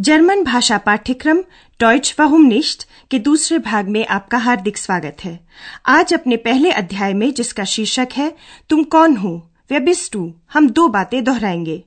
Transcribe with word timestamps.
German 0.00 0.42
भाषा 0.44 0.78
पाठ्यक्रम 0.78 1.42
Deutsche 1.80 2.14
वाहुम 2.20 2.42
निश्त 2.42 2.86
के 3.10 3.18
दूसरे 3.18 3.58
भाग 3.58 3.88
में 3.88 4.06
आपका 4.06 4.38
हार्दिक 4.38 4.78
स्वागत 4.78 5.16
है। 5.24 5.38
आज 5.86 6.14
अपने 6.14 6.36
पहले 6.36 6.70
अध्याय 6.70 7.12
में 7.12 7.32
जिसका 7.34 7.64
शीर्षक 7.64 8.08
है, 8.12 8.36
तुम 8.68 8.84
कौन 8.84 9.16
हो? 9.16 9.50
वे 9.70 9.80
बिस्टू 9.80 10.34
हम 10.52 10.68
दो 10.70 10.88
बातें 10.88 11.24
दोहराएँगे। 11.24 11.84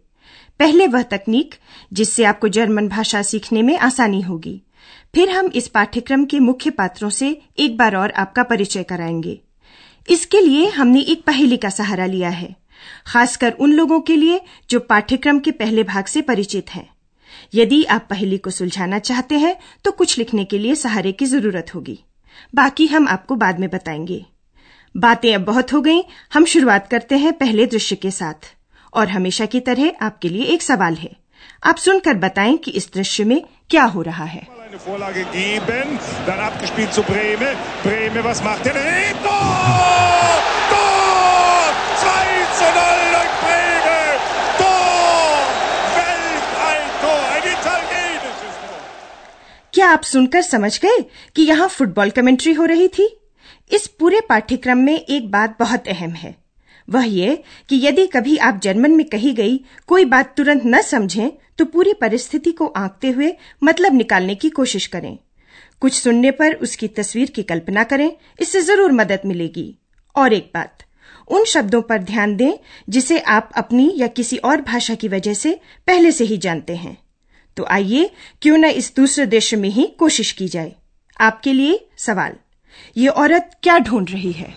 पहले 0.59 0.88
वह 0.88 1.02
तकनीक, 1.02 1.55
जिससे 1.94 2.23
आपको 2.23 2.48
जर्मन 2.48 2.88
भाषा 2.88 3.21
सीखने 3.21 3.61
में 3.61 3.77
आसानी 3.77 4.22
होगी। 4.22 4.61
फिर 5.16 5.30
हम 5.30 5.45
इस 5.45 5.67
पाठ्यक्रम 5.67 6.25
के 6.25 6.39
मुख्य 6.39 6.70
पात्रों 6.70 7.09
से 7.09 7.41
एक 7.58 7.77
बार 7.77 7.95
और 7.95 8.11
आपका 8.11 8.44
परिचय 8.44 8.83
कराएँगे। 8.83 9.39
इसके 10.09 10.41
लिए 10.41 10.70
हमने 10.70 11.02
एक 11.02 11.23
पहेली 11.23 11.58
का 11.58 11.70
सहारा 11.70 12.05
लिया 12.05 12.30
है, 12.30 12.55
खासकर 13.08 13.52
उन 13.52 13.72
लोगों 13.72 13.99
के 13.99 14.16
लिए 14.16 14.41
जो 14.70 14.80
पाठ्यक्रम 14.80 15.39
के 15.39 15.52
पहले 15.52 15.83
भाग 15.83 16.05
से 16.05 16.22
परिचित 16.22 16.70
हैं। 16.70 16.95
यदि 17.53 17.84
आप 17.84 18.07
पहेली 18.09 18.38
को 18.38 18.49
सुलझाना 18.49 19.00
चाहते 19.00 19.36
हैं 19.36 19.55
तो 19.83 19.91
कुछ 19.91 20.17
लिखने 20.17 20.45
के 20.45 20.58
लिए 20.58 20.75
सहारे 20.75 21.11
की 21.11 21.25
ज़रूरत 21.25 21.75
होगी। 21.75 22.00
बाकी 22.55 22.88
हम 22.88 23.08
आपको 23.08 23.36
बाद 23.36 23.59
में 23.59 23.69
बताएँगे। 23.69 24.25
बातें 24.97 25.36
अब 25.36 25.41
बहुत 25.41 25.73
हो 25.73 25.81
गई। 25.81 26.02
हम 26.33 26.45
शुरुआत 26.45 26.88
करते 26.88 27.17
हैं 27.17 27.33
पहले 27.33 27.66
दृश्य 27.66 27.95
के 27.95 28.11
साथ। 28.11 28.53
और 28.94 29.09
हमेशा 29.09 29.45
की 29.45 29.59
तरह 29.59 29.91
आपके 30.02 30.30
लिए 30.30 30.44
एक 30.44 30.61
सवाल 30.61 30.95
है। 30.95 31.16
आप 31.63 31.75
सुनकर 31.75 32.13
बताएँ 32.13 32.58
कि 32.58 32.72
इस 32.72 32.94
दृश्य 32.94 33.23
में 33.23 33.44
क्या 33.69 33.83
हो 33.83 34.02
रहा 34.02 34.25
है। 34.25 34.56
was 38.25 38.38
macht? 38.38 38.67
Tor! 39.23 39.56
Tor! 40.72 41.66
2 42.02 42.45
zu 42.58 42.67
0 42.75 43.06
durch 43.13 43.33
Breme! 43.41 44.09
Tor! 44.59 45.41
Weltalltor! 45.95 47.19
Ein 47.33 47.45
italienisches 47.53 48.56
Tor! 48.61 48.81
क्या 49.76 49.88
आप 49.90 50.04
सुनकर 50.04 50.42
समझ 50.42 50.78
गए 50.81 51.02
कि 51.36 51.42
यहाँ 51.42 51.68
फुटबॉल 51.70 52.09
कमेंट्री 52.09 52.52
हो 52.54 52.66
रही 52.66 52.88
थी? 52.88 53.08
इस 53.72 53.88
पूरे 53.90 54.22
पाठ्यक्रम 54.30 54.78
में 54.78 54.94
एक 54.94 55.30
बात 55.31 55.58
बहुत 55.59 55.88
अहम 55.88 56.12
है। 56.12 56.34
वह 56.88 57.06
ये 57.06 57.36
कि 57.70 57.80
यदि 57.84 58.06
कभी 58.08 58.38
आप 58.40 58.59
जर्मन 58.64 58.92
में 58.92 59.06
कही 59.08 59.34
गई 59.34 59.59
कोई 59.88 60.06
बात 60.06 60.34
तुरंत 60.38 60.62
न 60.66 60.81
समझें 60.81 61.30
तो 61.58 61.66
पूरी 61.66 61.94
परिस्थिति 61.94 62.52
को 62.52 62.68
आंकते 62.68 63.09
हुए 63.09 63.34
मतलब 63.64 63.94
निकालने 63.94 64.36
की 64.36 64.50
कोशिश 64.52 64.88
करें। 64.88 65.18
कुछ 65.81 65.94
सुनने 65.94 66.31
पर 66.31 66.53
उसकी 66.56 66.88
तस्वीर 66.90 67.30
की 67.30 67.44
कल्पना 67.44 67.84
करें, 67.84 68.12
इससे 68.40 68.62
ज़रूर 68.62 68.92
मदद 68.94 69.22
मिलेगी। 69.26 69.73
और 70.16 70.34
एक 70.34 70.52
बात, 70.53 70.84
उन 71.28 71.46
शब्दों 71.46 71.81
पर 71.81 72.03
ध्यान 72.03 72.36
दें 72.36 72.52
जिसे 72.90 73.20
आप 73.20 73.50
अपनी 73.56 73.92
या 73.96 74.08
किसी 74.09 74.38
और 74.40 74.62
भाषा 74.64 74.96
की 74.96 75.08
वजह 75.09 75.34
से 75.36 75.59
पहले 75.88 76.12
से 76.12 76.23
ही 76.23 76.38
जानते 76.38 76.76
हैं। 76.76 76.98
तो 77.58 77.66
आइए 77.72 78.09
क्यों 78.42 78.58
न 78.58 78.66
इस 78.73 78.94
दूसरे 78.95 79.25
दृश्य 79.25 79.58
में 79.58 79.70
ही 79.70 79.86
कोशिश 80.00 80.31
की 80.31 80.48
जाए 80.48 80.75
आपके 81.20 81.53
लिए 81.53 81.80
सवाल 81.97 82.36
ये 82.97 83.07
औरत 83.24 83.52
क्या 83.63 83.78
ढूंढ 83.79 84.12
रही 84.12 84.31
है 84.31 84.53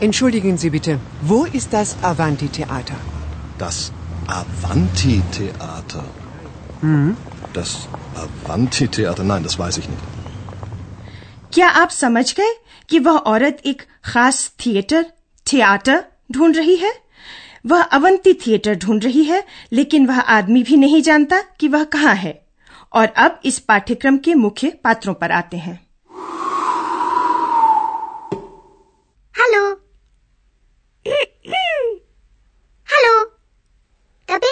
Entschuldigen 0.00 0.56
Sie 0.58 0.70
bitte, 0.70 0.98
wo 1.22 1.44
ist 1.44 1.72
das 1.72 1.90
Avanti-Theater? 2.02 2.96
Das 3.58 3.92
Avanti-Theater. 4.28 6.02
Hm? 6.80 7.16
Das 7.52 7.88
Avanti-Theater, 8.16 9.22
nein, 9.22 9.44
das 9.44 9.58
weiß 9.58 9.78
ich 9.78 9.88
nicht. 9.88 10.02
क्या 11.52 11.68
आप 11.82 11.90
समझ 11.90 12.32
गए 12.34 12.54
कि 12.88 12.98
वह 12.98 13.16
औरत 13.32 13.60
एक 13.66 13.82
खास 14.04 14.50
थिएटर 14.66 15.06
थिएटर 15.46 16.04
ढूंढ 16.32 16.56
रही 16.56 16.76
है 16.76 16.92
वह 17.66 17.82
अवंती 17.82 18.34
थिएटर 18.34 18.74
ढूंढ 18.74 19.04
रही 19.04 19.24
है 19.24 19.46
लेकिन 19.72 20.06
वह 20.06 20.20
आदमी 20.20 20.62
भी 20.62 20.76
नहीं 20.76 21.02
जानता 21.02 21.40
कि 21.40 21.68
वह 21.68 21.84
कहाँ 21.84 22.14
है। 22.14 22.46
और 22.92 23.06
अब 23.06 23.40
इस 23.44 23.58
पाठ्यक्रम 23.58 24.18
के 24.18 24.34
मुख्य 24.34 24.70
पात्रों 24.70 25.14
पर 25.14 25.30
आते 25.32 25.56
हैं. 25.56 25.86
Hallo. 29.32 29.76
Da 34.30 34.46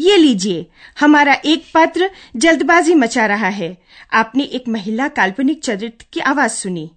ये 0.00 0.16
लीजिए 0.16 0.70
हमारा 1.00 1.32
एक 1.44 1.64
पात्र 1.74 2.10
जल्दबाजी 2.36 2.94
मचा 2.94 3.26
रहा 3.26 3.48
है। 3.48 3.82
आपने 4.12 4.44
एक 4.44 4.68
महिला 4.68 5.08
काल्पनिक 5.08 5.64
चरित्र 5.64 6.06
की 6.12 6.20
आवाज़ 6.20 6.52
सुनी। 6.52 6.90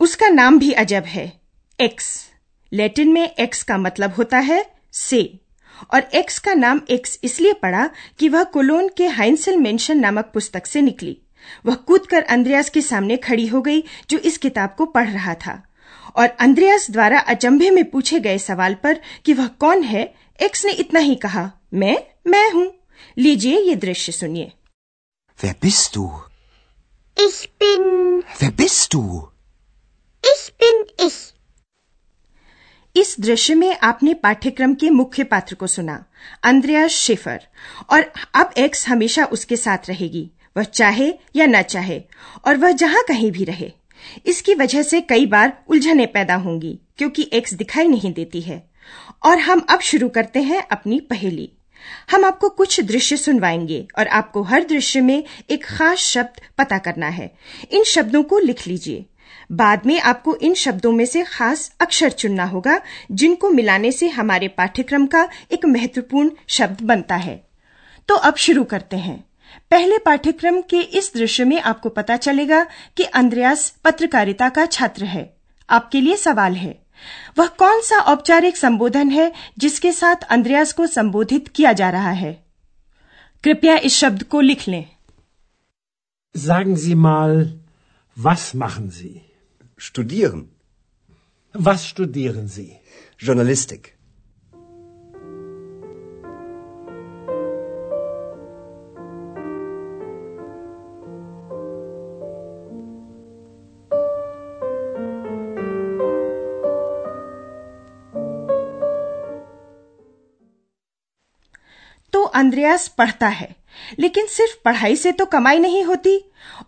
उसका 0.00 0.28
नाम 0.28 0.58
भी 0.58 0.72
अजब 0.72 1.02
है 1.02 1.40
एक्स। 1.80 2.30
लैटिन 2.72 3.12
में 3.12 3.22
एक्स 3.22 3.62
का 3.62 3.78
मतलब 3.78 4.14
होता 4.14 4.38
है 4.38 4.64
से 4.92 5.22
और 5.94 6.08
एक्स 6.14 6.38
का 6.38 6.54
नाम 6.54 6.80
एक्स 6.90 7.18
इसलिए 7.24 7.52
पड़ा 7.52 7.88
कि 8.18 8.28
वह 8.28 8.44
कोलोन 8.52 8.88
के 8.96 9.06
हाइंसल 9.06 9.56
मेंशन 9.56 9.98
नामक 9.98 10.30
पुस्तक 10.34 10.66
से 10.66 10.80
निकली 10.80 11.16
वह 11.66 11.74
कूदकर 11.86 12.22
अंद्रयास 12.22 12.70
के 12.70 12.82
सामने 12.82 13.16
खड़ी 13.16 13.46
हो 13.46 13.60
गई 13.62 13.82
जो 14.10 14.18
इस 14.20 14.38
किताब 14.38 14.74
को 14.78 14.86
पढ़ 14.86 15.08
रहा 15.08 15.34
था 15.46 15.62
और 16.16 16.28
अंद्रयास 16.40 16.90
द्वारा 16.90 17.18
अचंभे 17.28 17.70
में 17.70 17.84
पूछे 17.90 18.20
गए 18.20 18.38
सवाल 18.38 18.74
पर 18.74 19.00
कि 19.24 19.32
वह 19.32 19.46
कौन 19.60 19.82
है 19.84 20.02
एक्स 20.38 20.64
ने 20.64 20.72
इतना 20.72 21.00
ही 21.00 21.14
कहा 21.16 21.50
मैं 21.74 21.96
मैं 22.26 22.50
हूँ 22.52 22.72
लीजिए 23.18 23.60
ये 23.60 23.74
दृश्य 23.76 24.12
सुनिए 24.12 24.52
Wer 25.38 25.54
bist 25.54 25.94
du? 25.94 26.04
Ich 27.16 27.50
bin. 27.58 28.24
Wer 28.38 28.50
bist 28.52 28.92
du? 28.92 29.02
Ich 30.24 30.52
bin 30.54 30.80
ich. 30.98 31.18
इस 32.98 33.16
दृश्य 33.20 33.54
में 33.54 33.76
आपने 33.82 34.14
पाठ्यक्रम 34.14 34.74
के 34.74 34.90
मुख्य 34.90 35.24
पात्र 35.24 35.54
को 35.54 35.66
सुना 35.66 36.04
अंद्रयास 36.42 36.90
शेफर। 36.90 37.40
और 37.90 38.12
अब 38.34 38.50
एक्स 38.58 38.88
हमेशा 38.88 39.24
उसके 39.24 39.56
साथ 39.56 39.78
रहेगी, 39.88 40.30
वह 40.56 40.62
चाहे 40.62 41.14
या 41.36 41.46
न 41.46 41.62
चाहे, 41.62 42.02
और 42.46 42.56
वह 42.56 42.70
जहाँ 42.70 43.02
कहीं 43.08 43.32
भी 43.32 43.44
रहे। 43.44 43.72
इसकी 44.26 44.54
वजह 44.54 44.82
से 44.82 45.00
कई 45.00 45.26
बार 45.26 45.64
उलझने 45.68 46.06
पैदा 46.06 46.34
होंगी, 46.34 46.78
क्योंकि 46.98 47.30
एक्स 47.32 47.54
दिखाई 47.54 47.88
नहीं 47.88 48.12
देती 48.12 48.40
है। 48.40 48.70
और 49.22 49.38
हम 49.38 49.66
अब 49.70 49.80
शुरू 49.80 50.08
करते 50.08 50.42
हैं 50.42 50.66
अपनी 50.72 51.00
पहेली। 51.00 51.52
हम 52.10 52.24
आपको 52.24 52.48
कुछ 52.48 52.80
दृश्य 52.80 53.16
सुनवाएँगे, 53.16 53.88
और 53.98 54.08
आपको 54.08 54.42
हर 54.42 54.64
दृश्य 54.64 55.00
में 55.00 55.24
एक 55.50 55.64
खास 55.64 55.98
शब्द 55.98 56.40
पता 56.58 56.78
करना 56.78 57.08
है। 57.08 57.34
इन 57.70 57.84
शब्दों 57.84 58.22
को 58.22 58.38
लिख 58.38 58.66
लीजिए। 58.66 59.06
बाद 59.52 59.86
में 59.86 60.00
आपको 60.00 60.34
इन 60.36 60.54
शब्दों 60.54 60.92
में 60.92 61.06
से 61.06 61.22
खास 61.22 61.72
अक्षर 61.80 62.10
चुनना 62.10 62.44
होगा 62.44 62.80
जिनको 63.12 63.50
मिलाने 63.50 63.92
से 63.92 64.08
हमारे 64.08 64.48
पाठ्यक्रम 64.48 65.06
का 65.06 65.28
एक 65.52 65.66
महत्वपूर्ण 65.66 66.30
शब्द 66.48 66.80
बनता 66.80 67.16
है। 67.16 67.48
तो 68.08 68.14
अब 68.14 68.36
शुरू 68.36 68.64
करते 68.64 68.96
हैं। 68.96 69.24
पहले 69.70 69.98
पाठ्यक्रम 69.98 70.60
के 70.60 70.80
इस 70.80 71.12
दृश्य 71.14 71.44
में 71.44 71.60
आपको 71.60 71.88
पता 71.88 72.16
चलेगा 72.16 72.66
कि 72.96 73.02
अंद्रयास 73.02 73.74
पत्रकारिता 73.84 74.48
का 74.48 74.66
छात्र 74.66 75.04
है। 75.04 75.36
आपके 75.70 76.00
लिए 76.00 76.16
सवाल 76.16 76.54
है 76.54 76.78
वह 77.38 77.46
कौन 77.46 77.80
सा 77.80 78.00
औपचारिक 78.00 78.56
संबोधन 78.56 79.10
है 79.10 79.32
जिसके 79.58 79.92
साथ 79.92 80.16
अंद्रयास 80.30 80.72
को 80.72 80.86
संबोधित 80.86 81.48
किया 81.48 81.72
जा 81.72 81.90
रहा 81.90 82.10
है? 82.10 82.42
कृपया 83.44 83.76
इस 83.76 83.96
शब्द 83.96 84.22
को 84.22 84.40
लिख 84.40 84.68
लें। 84.68 84.86
Sagen 86.36 86.74
Sie 86.74 86.96
mal, 86.96 87.46
was 88.22 88.52
machen 88.54 88.90
Sie? 88.90 89.22
Studieren. 89.76 90.48
Was 91.52 91.86
studieren 91.86 92.48
Sie? 92.48 92.76
Journalistik. 93.18 93.97
तो 112.12 112.22
अंद्रयास 112.40 112.88
पढ़ता 112.88 113.28
है 113.28 113.54
लेकिन 113.98 114.26
सिर्फ़ 114.26 114.56
पढ़ाई 114.64 114.96
से 114.96 115.12
तो 115.12 115.24
कमाई 115.26 115.58
नहीं 115.58 115.82
होती 115.84 116.18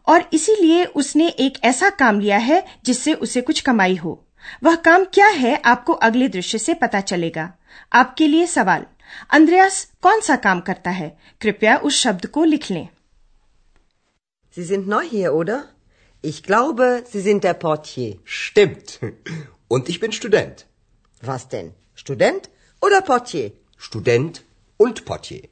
और 0.08 0.28
इसीलिए 0.32 0.84
उसने 0.94 1.28
एक 1.38 1.58
ऐसा 1.64 1.90
काम 1.90 2.20
लिया 2.20 2.38
है 2.38 2.64
जिससे 2.84 3.14
उसे 3.14 3.40
कुछ 3.40 3.60
कमाई 3.60 3.96
हो 3.96 4.22
वह 4.64 4.74
काम 4.84 5.04
क्या 5.04 5.26
है 5.26 5.56
आपको 5.64 5.92
अगले 5.92 6.28
दृश्य 6.28 6.58
से 6.58 6.74
पता 6.74 7.00
चलेगा 7.00 7.52
आपके 7.92 8.26
लिए 8.26 8.46
सवाल 8.46 8.86
अंद्रयास 9.30 9.84
कौन 10.02 10.20
सा 10.20 10.36
काम 10.36 10.60
करता 10.60 10.90
है 10.90 11.16
कृपया 11.40 11.76
उस 11.76 12.00
शब्द 12.00 12.26
को 12.26 12.44
लिख 12.44 12.70
लें 12.70 12.88
Sie 14.54 14.64
sind 14.64 14.88
neu 14.88 15.00
hier, 15.02 15.32
oder? 15.32 15.56
Ich 16.24 16.42
glaube, 16.42 17.04
Sie 17.06 17.20
sind 17.20 17.44
der 17.44 17.54
Portier. 17.54 18.18
Stimmt. 18.24 18.98
Und 19.68 19.88
ich 19.88 20.00
bin 20.00 20.12
Student. 20.12 20.66
Was 21.22 21.46
denn? 21.48 21.68
Student 21.94 22.48
oder 22.82 23.00
Portier? 23.00 23.52
Student 23.78 24.42
und 24.80 25.04
Portier. 25.04 25.48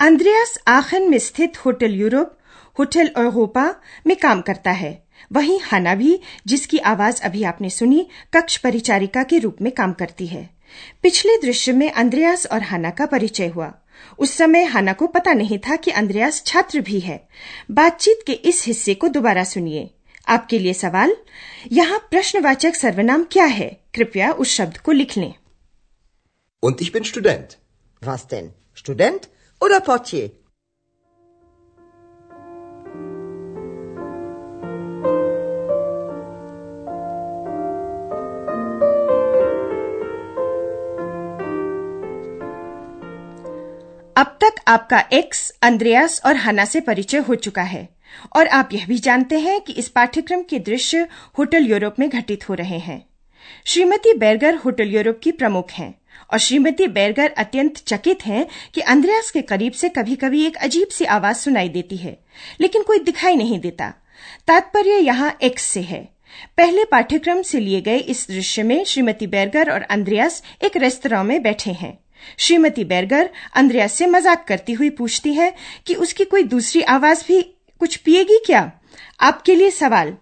अंद्रयास 0.00 0.58
आखन 0.68 1.10
में 1.10 1.18
स्थित 1.18 1.66
होटल 1.66 1.94
यूरोप 1.94 2.38
होटल 2.78 3.10
यूरोपा 3.18 3.74
में 4.06 4.16
काम 4.16 4.40
करता 4.40 4.70
है 4.70 5.01
वहीं 5.32 5.60
हना 5.60 5.94
भी 5.94 6.20
जिसकी 6.46 6.78
आवाज़ 6.78 7.22
अभी 7.22 7.42
आपने 7.42 7.70
सुनी 7.70 8.08
कक्ष 8.34 8.56
परिचारिका 8.56 9.22
के 9.22 9.38
रूप 9.38 9.56
में 9.62 9.72
काम 9.72 9.92
करती 9.92 10.26
है। 10.26 10.50
पिछले 11.02 11.36
दृश्य 11.36 11.72
में 11.72 11.90
अंद्रयास 11.90 12.46
और 12.46 12.62
हना 12.62 12.90
का 12.90 13.06
परिचय 13.06 13.46
हुआ। 13.46 13.74
उस 14.18 14.36
समय 14.36 14.64
हना 14.64 14.92
को 14.92 15.06
पता 15.06 15.32
नहीं 15.32 15.58
था 15.58 15.76
कि 15.76 15.90
अंद्रयास 15.90 16.42
छात्र 16.46 16.80
भी 16.80 17.00
है। 17.00 17.28
बातचीत 17.70 18.18
के 18.26 18.32
इस 18.32 18.66
हिस्से 18.66 18.94
को 18.94 19.08
दोबारा 19.08 19.44
सुनिए। 19.44 19.90
आपके 20.28 20.58
लिए 20.58 20.74
सवाल 20.74 21.16
यहाँ 21.72 21.98
प्रश्नवाचक 21.98 22.74
सर्वनाम 22.74 23.24
क्या 23.24 23.44
है? 23.44 23.80
कृपया 23.94 24.32
उस 24.32 24.48
शब्द 24.48 24.78
को 24.78 24.92
लिख 24.92 25.16
लें। 25.16 25.34
Und 26.64 26.76
ich 26.76 26.90
bin 26.90 27.02
Student. 27.02 27.56
Was 28.08 28.20
denn? 28.20 28.44
Student? 28.78 29.20
Oder 29.62 29.80
Portier? 29.88 30.28
अब 44.16 44.36
तक 44.40 44.54
आपका 44.68 44.98
एक्स 45.12 45.50
अंद्रयास 45.62 46.20
और 46.26 46.36
हना 46.36 46.64
से 46.64 46.80
परिचय 46.80 47.18
हो 47.18 47.34
चुका 47.34 47.62
है। 47.62 47.88
और 48.36 48.46
आप 48.46 48.68
यह 48.72 48.86
भी 48.86 48.98
जानते 48.98 49.38
हैं 49.38 49.60
कि 49.60 49.72
इस 49.72 49.88
पाठ्यक्रम 49.88 50.42
के 50.42 50.58
दृश्य 50.58 51.06
होटल 51.38 51.66
यूरोप 51.66 51.98
में 51.98 52.08
घटित 52.08 52.48
हो 52.48 52.54
रहे 52.54 52.78
हैं। 52.78 53.06
श्रीमती 53.64 54.12
बैरगर 54.14 54.54
होटल 54.54 54.88
यूरोप 54.88 55.20
की 55.22 55.32
प्रमुख 55.32 55.70
हैं 55.70 55.94
और 56.32 56.38
श्रीमती 56.38 56.86
बैरगर 56.86 57.30
अत्यंत 57.30 57.76
चकित 57.76 58.26
हैं 58.26 58.46
कि 58.74 58.80
अंद्रयास 58.80 59.30
के 59.30 59.42
करीब 59.42 59.72
से 59.72 59.88
कभी 59.88 60.16
कभी 60.16 60.44
एक 60.46 60.56
अजीब 60.56 60.88
सी 60.88 61.04
आवाज़ 61.04 61.36
सुनाई 61.36 61.68
देती 61.68 61.96
है, 61.96 62.18
लेकिन 62.60 62.82
कोई 62.82 62.98
दिखाई 62.98 63.36
नहीं 63.36 63.60
देता। 63.60 63.92
तात्पर्य 64.46 64.98
यहाँ 64.98 65.36
एक्स 65.42 65.62
से 65.62 65.80
है। 65.80 66.08
पहले 66.56 66.84
पाठ्यक्रम 66.84 67.42
से 67.42 67.60
लिए 67.60 67.80
गए 67.80 67.96
इस 67.96 68.26
दृश्य 68.28 68.62
में 68.62 68.84
श्रीमती 68.84 69.26
बैरगर 69.26 69.70
और 69.70 69.82
अंद्रयास 69.82 70.42
एक 70.62 70.76
रेस्तरां 70.76 71.24
में 71.24 71.42
बैठे 71.42 71.72
हैं। 71.72 71.98
श्रीमती 72.38 72.84
बेरगर 72.84 73.30
अंद्रयास 73.56 73.92
से 73.92 74.06
मज़ाक 74.06 74.44
करती 74.48 74.72
हुई 74.72 74.90
पूछती 75.00 75.32
है 75.34 75.52
कि 75.86 75.94
उसकी 76.06 76.24
कोई 76.24 76.42
दूसरी 76.54 76.82
आवाज़ 76.96 77.24
भी 77.28 77.40
कुछ 77.80 77.96
पिएगी 77.96 78.38
क्या 78.46 78.70
आपके 79.20 79.54
लिए 79.54 79.70
सवाल 79.70 80.16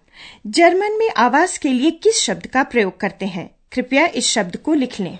जर्मन 0.59 0.97
में 0.99 1.09
आवाज़ 1.17 1.59
के 1.59 1.69
लिए 1.69 1.91
किस 2.03 2.21
शब्द 2.21 2.47
का 2.47 2.63
प्रयोग 2.73 2.99
करते 2.99 3.25
हैं 3.35 3.49
कृपया 3.71 4.05
इस 4.15 4.27
शब्द 4.27 4.57
को 4.57 4.73
लिख 4.73 4.99
लें 4.99 5.17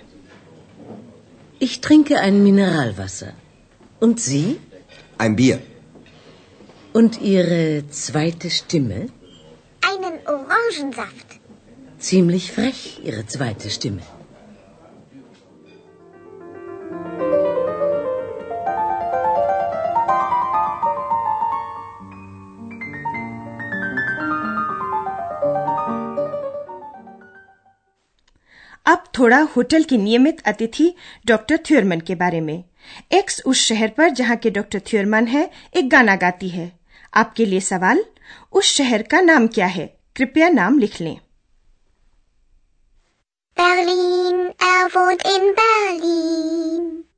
Ich 1.60 1.74
trinke 1.80 2.18
ein 2.18 2.42
Mineralwasser. 2.42 3.34
Und 4.02 4.18
Sie? 4.20 4.58
Ein 5.16 5.36
Bier. 5.36 5.58
Und 6.92 7.20
Ihre 7.22 7.84
zweite 7.90 8.50
Stimme? 8.50 8.98
Einen 9.82 10.16
Orangensaft. 10.26 11.28
Ziemlich 12.00 12.50
frech, 12.50 12.80
Ihre 13.04 13.26
zweite 13.26 13.70
Stimme. 13.70 14.02
थोड़ा 29.22 29.40
होटल 29.40 29.82
की 29.82 29.98
नियमित 29.98 30.40
अतिथि 30.40 30.94
डॉक्टर 31.26 31.56
थ्योरमन 31.56 32.00
के 32.00 32.14
बारे 32.14 32.40
में। 32.40 32.64
एक्स 33.12 33.42
उस 33.46 33.56
शहर 33.64 33.88
पर 33.88 34.08
जहाँ 34.08 34.36
के 34.36 34.50
डॉक्टर 34.50 34.80
थ्योरमन 34.80 35.26
है 35.26 35.50
एक 35.76 35.88
गाना 35.88 36.16
गाती 36.16 36.48
है। 36.48 36.78
आपके 37.14 37.46
लिए 37.46 37.60
सवाल 37.60 38.04
उस 38.52 38.64
शहर 38.64 39.02
का 39.02 39.20
नाम 39.20 39.46
क्या 39.46 39.66
है? 39.66 39.96
कृपया 40.16 40.48
नाम 40.48 40.78
लिख 40.78 41.00
लें। 41.00 41.18
Berlin, 43.60 44.48
er 44.62 44.90
wohnt 44.96 45.26
in 45.26 45.42
Berlin. 45.42 47.11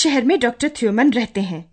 शहर 0.00 0.24
में 0.24 0.40
डॉक्टर 0.40 0.68
थ्योमन 0.68 1.10
रहते 1.10 1.40
हैं। 1.40 1.72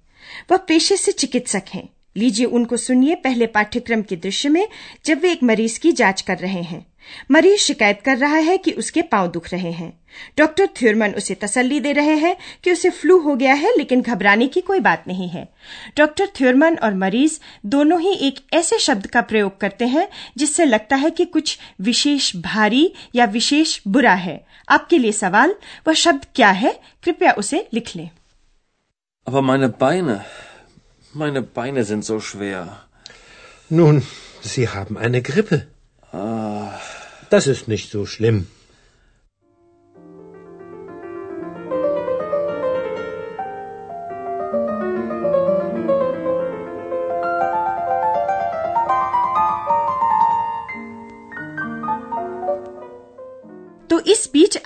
वह 0.51 0.57
पेशे 0.57 0.97
से 0.97 1.11
चिकित्सक 1.11 1.63
हैं। 1.73 1.89
लीजिए 2.17 2.45
उनको 2.45 2.77
सुनिए 2.77 3.15
पहले 3.15 3.47
पाठ्यक्रम 3.47 4.01
के 4.01 4.15
दृश्य 4.15 4.49
में, 4.49 4.67
जब 5.05 5.19
वे 5.19 5.31
एक 5.31 5.43
मरीज़ 5.43 5.79
की 5.79 5.91
जाँच 5.91 6.21
कर 6.21 6.37
रहे 6.37 6.61
हैं। 6.61 6.85
मरीज़ 7.31 7.57
शिकायत 7.57 8.01
कर 8.05 8.17
रहा 8.17 8.35
है 8.35 8.57
कि 8.57 8.71
उसके 8.71 9.01
पाँव 9.01 9.27
दुख 9.27 9.51
रहे 9.51 9.71
हैं। 9.71 9.99
डॉक्टर 10.37 10.67
थ्योरमन 10.67 11.09
उसे 11.09 11.35
तसल्ली 11.35 11.79
दे 11.79 11.91
रहे 11.91 12.15
हैं 12.15 12.37
कि 12.63 12.71
उसे 12.71 12.89
फ्लू 12.89 13.19
हो 13.19 13.35
गया 13.35 13.53
है, 13.53 13.77
लेकिन 13.77 14.01
घबराने 14.01 14.47
की 14.47 14.61
कोई 14.61 14.79
बात 14.79 15.03
नहीं 15.07 15.29
है। 15.29 15.49
डॉक्टर 15.97 16.27
थ्योरमन 16.27 16.75
और 16.75 16.93
मरीज़ 16.93 17.39
दोनों 17.65 18.01
ही 18.01 18.13
एक 18.13 18.35
ऐसे 18.53 18.79
शब्द 18.79 19.07
का 19.07 19.21
प्रयोग 19.21 19.57
करते 19.57 19.85
हैं, 19.85 20.09
जिससे 20.37 20.65
लगता 20.65 20.95
है 20.95 21.09
कि 21.09 21.25
कुछ 21.25 21.59
विशेष 21.81 22.35
भारी 22.35 22.93
या 23.15 23.25
विशेष 23.25 23.79
बुरा 23.87 24.13
है। 24.13 24.45
आपके 24.69 24.97
लिए 24.97 25.11
सवाल, 25.11 25.55
वह 25.87 25.93
शब्द 25.93 26.25
क्या 26.35 26.49
है? 26.49 26.79
कृपया 27.03 27.31
उसे 27.31 27.67
लिख 27.73 27.95
लें। 27.95 28.09
Aber 29.27 29.41
meine 29.41 29.67
Beine, 29.67 30.23
meine 31.13 31.41
Beine 31.41 31.83
sind 31.83 32.05
so 32.05 32.21
schwer. 32.21 32.61
Nun, 33.67 34.03
Sie 34.41 34.69
haben 34.69 34.97
eine 34.97 35.21
Grippe. 35.21 35.67
Ah, 36.13 36.71
Das 37.29 37.45
ist 37.45 37.67
nicht 37.67 37.91
so 37.91 38.05
schlimm. 38.05 38.47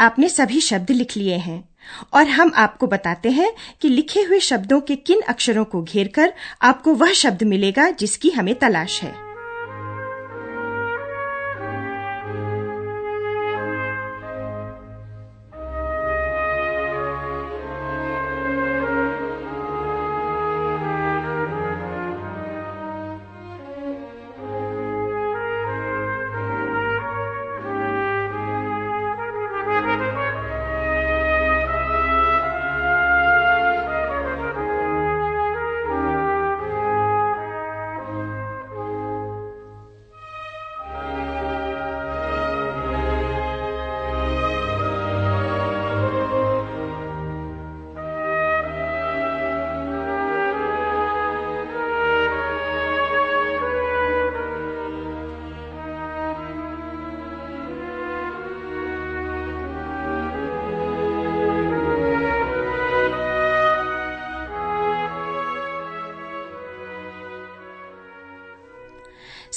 आपने 0.02 0.30
सभी 0.30 0.62
शब्द 0.62 0.92
लिख 0.92 1.18
लिए 1.18 1.38
हैं। 1.38 1.70
और 2.14 2.28
हम 2.28 2.52
आपको 2.56 2.88
बताते 2.88 3.30
हैं 3.30 3.52
कि 3.82 3.90
लिखे 3.90 4.22
हुए 4.22 4.40
शब्दों 4.40 4.82
के 4.82 4.96
किन 4.96 5.22
अक्षरों 5.22 5.66
को 5.66 5.84
घेरकर 5.84 6.34
आपको 6.62 6.94
वह 6.94 7.14
शब्द 7.14 7.44
मिलेगा 7.44 7.90
जिसकी 7.90 8.30
हमें 8.30 8.56
तलाश 8.56 9.02
है। 9.04 9.31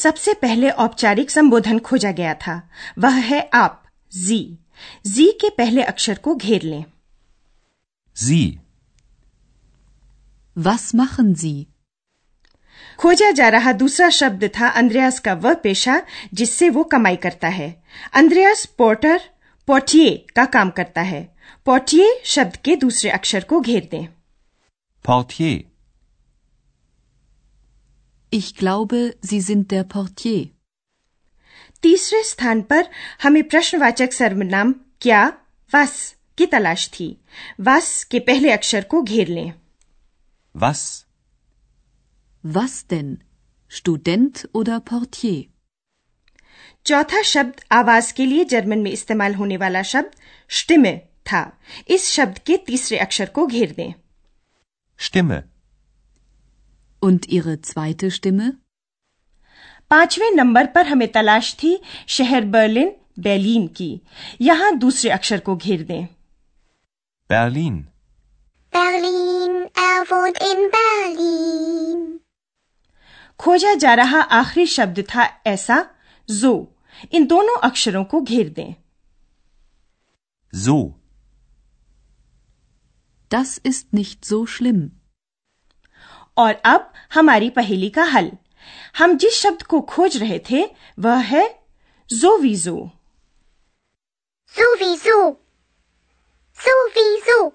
सबसे 0.04 0.34
पहले 0.42 0.70
औपचारिक 0.84 1.30
संबोधन 1.30 1.78
खोजा 1.80 2.10
गया 2.12 2.34
था 2.46 2.60
वह 2.98 3.20
है 3.26 3.40
आप 3.54 3.82
जी 4.12 4.42
जी 5.06 5.30
के 5.40 5.50
पहले 5.58 5.82
अक्षर 5.84 6.18
को 6.18 6.34
घेर 6.34 6.62
लें 6.62 6.84
Sie. 8.16 8.58
Was 10.56 10.82
machen 10.94 11.34
Sie? 11.34 11.64
खोजा 12.98 13.30
जा 13.30 13.48
रहा 13.48 13.72
दूसरा 13.72 14.08
शब्द 14.10 14.44
था 14.58 14.68
अंद्रयास 14.80 15.18
का 15.20 15.34
वह 15.34 15.54
पेशा 15.62 16.00
जिससे 16.34 16.68
वो 16.70 16.82
कमाई 16.84 17.16
करता 17.16 17.48
है 17.48 17.68
अंद्रयास 18.12 18.64
पोर्टर 18.78 19.20
पोटिये 19.68 20.16
का 20.36 20.44
काम 20.54 20.70
करता 20.70 21.02
है 21.02 21.22
पोटिये 21.64 22.20
शब्द 22.24 22.56
के 22.64 22.76
दूसरे 22.76 23.10
अक्षर 23.10 23.44
को 23.44 23.60
घेर 23.60 23.88
दें 23.90 24.06
Portier. 25.04 25.73
Ich 28.36 28.54
glaube, 28.56 29.00
Sie 29.22 29.40
sind 29.40 29.70
der 29.72 29.84
Portier. 29.94 30.44
तीसरे 31.82 32.22
स्थान 32.24 32.60
पर 32.70 32.88
हमें 33.22 33.42
प्रश्नवाचक 33.48 34.12
सर्वनाम 34.12 34.72
क्या 35.00 35.22
वस 35.72 35.94
की 36.38 36.46
तलाश 36.54 36.88
थी 36.94 37.08
वस 37.68 37.92
के 38.10 38.18
पहले 38.28 38.50
अक्षर 38.52 38.84
को 38.90 39.02
घेर 39.02 39.28
लें 39.28 39.52
Was? 40.54 40.82
Was 42.44 42.76
denn? 42.92 43.14
Student 43.70 44.44
oder 44.54 44.80
Portier? 44.90 45.42
चौथा 46.86 47.22
शब्द 47.32 47.60
आवाज़ 47.72 48.12
के 48.16 48.26
लिए 48.26 48.44
जर्मन 48.54 48.78
में 48.78 48.90
इस्तेमाल 48.90 49.34
होने 49.34 49.56
वाला 49.56 49.82
शब्द 49.94 50.16
स्टिमे 50.50 50.96
था 51.26 51.50
इस 51.88 52.10
शब्द 52.12 52.38
के 52.46 52.56
तीसरे 52.66 52.98
अक्षर 52.98 53.28
को 53.38 53.46
घेर 53.46 53.72
दें 53.76 53.92
Stimme. 55.00 55.42
पाँचवें 59.90 60.30
नंबर 60.30 60.66
पर 60.66 60.86
हमें 60.86 61.12
तलाश 61.12 61.54
थी 61.54 61.82
शहर 62.06 62.44
बर्लिन 62.44 62.92
बेलिन 63.18 63.66
की। 63.68 64.00
यहाँ 64.40 64.76
दूसरे 64.76 65.10
अक्षर 65.10 65.40
को 65.40 65.56
घेर 65.56 65.82
दें। 65.82 66.06
बर्लिन 67.30 67.88
खोजा 73.38 73.74
जा 73.74 73.94
रहा 73.94 74.20
आखिरी 74.20 74.66
शब्द 74.66 75.00
था 75.00 75.24
ऐसा 75.46 75.90
जो। 76.30 76.76
इन 77.12 77.26
दोनों 77.26 77.58
अक्षरों 77.58 78.04
को 78.04 78.20
घेर 78.20 78.48
दें। 78.48 78.74
जो 80.54 81.00
दस 83.34 83.60
इस्ट 83.66 83.86
निश्लिम 83.94 84.88
so. 84.88 85.03
और 86.36 86.54
अब 86.64 86.92
हमारी 87.14 87.50
पहेली 87.50 87.90
का 87.90 88.04
हल। 88.04 88.32
हम 88.98 89.16
जिस 89.16 89.34
शब्द 89.34 89.62
को 89.62 89.80
खोज 89.80 90.16
रहे 90.16 90.40
थे 90.50 90.66
वह 90.98 91.16
है 91.16 91.58
जोवीजो। 92.10 92.90
Sowieso. 94.54 95.32
Sowieso. 96.58 97.50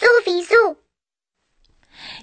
Sowieso. 0.00 0.74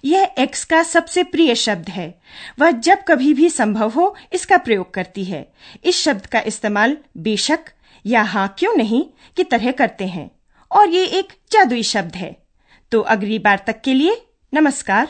यह 0.05 0.35
एक्स 0.39 0.65
का 0.65 0.83
सबसे 0.83 1.23
प्रिय 1.23 1.55
शब्द 1.55 1.89
है। 1.89 2.21
वह 2.59 2.71
जब 2.71 2.97
कभी 3.07 3.33
भी 3.33 3.49
संभव 3.49 3.89
हो 3.89 4.15
इसका 4.33 4.57
प्रयोग 4.57 4.93
करती 4.93 5.23
है। 5.23 5.53
इस 5.83 5.97
शब्द 6.03 6.25
का 6.25 6.41
इस्तेमाल 6.41 6.97
बेशक 7.17 7.59
या 8.05 8.21
हाँ 8.21 8.55
क्यों 8.59 8.75
नहीं 8.75 9.05
की 9.35 9.43
तरह 9.43 9.71
करते 9.71 10.07
हैं। 10.07 10.31
और 10.71 10.89
ये 10.89 11.05
एक 11.05 11.33
जादुई 11.51 11.83
शब्द 11.83 12.15
है। 12.15 12.43
तो 12.91 13.01
अगली 13.01 13.39
बार 13.39 13.63
तक 13.67 13.81
के 13.81 13.93
लिए 13.93 14.25
नमस्कार। 14.53 15.09